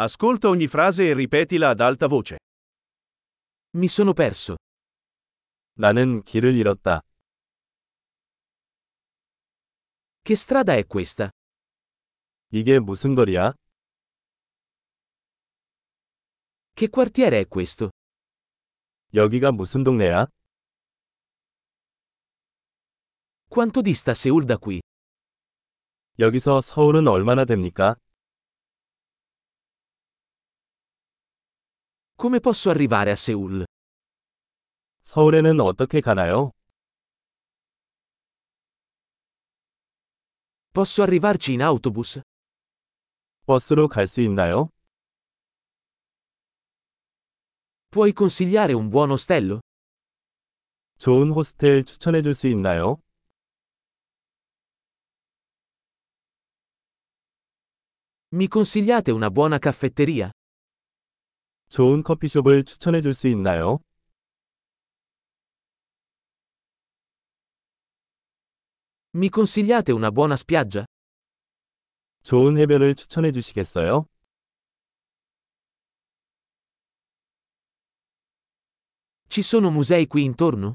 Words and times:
Ascolta 0.00 0.48
ogni 0.48 0.68
frase 0.68 1.08
e 1.08 1.12
ripetila 1.12 1.70
ad 1.70 1.80
alta 1.80 2.06
voce. 2.06 2.36
Mi 3.76 3.88
sono 3.88 4.12
perso. 4.12 4.54
나는 5.74 6.22
길을 6.22 6.54
잃었다. 6.54 7.00
Che 10.22 10.34
strada 10.36 10.76
è 10.76 10.86
questa? 10.86 11.30
이게 12.52 12.78
무슨 12.78 13.16
거리야? 13.16 13.54
Che 16.76 16.88
quartiere 16.88 17.40
è 17.40 17.48
questo? 17.48 17.90
여기가 19.14 19.50
무슨 19.50 19.82
동네야? 19.82 20.28
Quanto 23.48 23.82
dista 23.82 24.12
Seoul 24.12 24.46
da 24.46 24.58
qui? 24.58 24.80
여기서 26.20 26.60
서울은 26.60 27.08
얼마나 27.08 27.44
됩니까? 27.44 27.96
Come 32.17 32.39
posso 32.39 32.69
arrivare 32.69 33.11
a 33.11 33.15
Seoul? 33.15 33.65
서울에는 35.03 35.59
어떻게 35.59 35.99
가나요? 36.01 36.51
Posso 40.73 41.03
arrivarci 41.03 41.51
in 41.53 41.61
autobus? 41.61 42.21
버스로 43.45 43.87
갈 43.87 44.07
수 44.07 44.21
있나요? 44.21 44.69
Puoi 47.91 48.13
consigliare 48.13 48.73
un 48.73 48.89
buon 48.89 49.11
ostello? 49.11 49.59
좋은 50.97 51.31
호스텔 51.31 51.83
추천해 51.83 52.21
줄 52.21 52.33
수 52.33 52.47
있나요? 52.47 52.97
Mi 58.33 58.47
consigliate 58.47 59.11
una 59.11 59.29
buona 59.29 59.59
caffetteria? 59.59 60.31
좋은 61.69 62.03
커피숍을 62.03 62.63
추천해 62.63 63.01
줄 63.01 63.13
수 63.13 63.27
있나요? 63.27 63.79
Mi 69.15 69.29
consigliate 69.29 69.91
una 69.91 70.09
buona 70.11 70.35
spiaggia? 70.35 70.85
좋은 72.23 72.57
해변을 72.57 72.95
추천해 72.95 73.31
주시겠어요? 73.31 74.07
Ci 79.29 79.41
sono 79.41 79.69
musei 79.71 80.05
qui 80.05 80.23
intorno? 80.23 80.73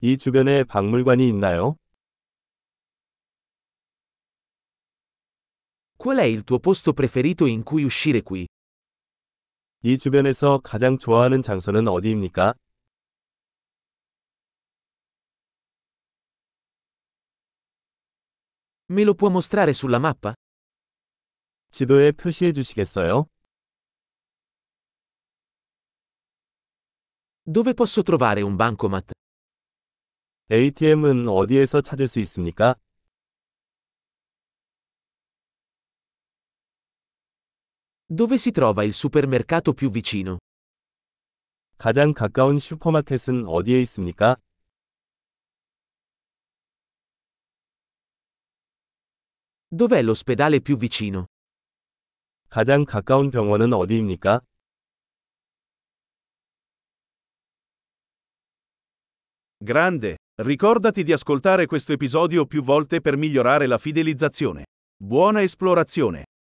이 0.00 0.18
주변에 0.18 0.64
박물관이 0.64 1.26
있나요? 1.28 1.76
Qual 5.96 6.18
è 6.18 6.24
il 6.24 6.44
tuo 6.44 6.58
posto 6.58 6.92
preferito 6.92 7.46
in 7.46 7.62
cui 7.62 7.82
uscire 7.84 8.22
qui? 8.22 8.46
이 9.81 9.97
주변에서 9.97 10.59
가장 10.61 10.97
좋아하는 10.97 11.41
장소는 11.41 11.87
어디입니까? 11.87 12.53
Me 18.89 19.03
lo 19.03 19.13
può 19.13 19.29
mostrare 19.29 19.71
sulla 19.71 19.99
mappa? 19.99 20.33
지도에 21.71 22.11
표시해 22.11 22.51
주시겠어요? 22.51 23.27
Dove 27.45 27.73
posso 27.73 28.03
trovare 28.03 28.41
un 28.41 28.57
bancomat? 28.57 29.13
ATM은 30.51 31.29
어디에서 31.29 31.79
찾을 31.81 32.09
수 32.09 32.19
있습니까? 32.19 32.75
Dove 38.08 38.38
si 38.38 38.50
trova 38.50 38.84
il 38.84 38.92
supermercato 38.92 39.72
più 39.72 39.90
vicino? 39.90 40.38
가장 41.76 42.12
가까운 42.14 42.58
슈퍼마켓은 42.58 43.46
어디에 43.46 43.80
있습니까? 43.82 44.36
Dov'è 49.68 50.02
l'ospedale 50.02 50.60
più 50.60 50.76
vicino? 50.76 51.26
가장 52.48 52.84
가까운 52.84 53.30
병원은 53.30 53.72
어디입니까? 53.72 54.40
Grande! 59.58 60.16
Ricordati 60.36 61.02
di 61.02 61.12
ascoltare 61.12 61.66
questo 61.66 61.92
episodio 61.92 62.46
più 62.46 62.62
volte 62.62 63.00
per 63.00 63.16
migliorare 63.16 63.66
la 63.66 63.78
fidelizzazione. 63.78 64.66
Buona 64.96 65.42
esplorazione! 65.42 66.24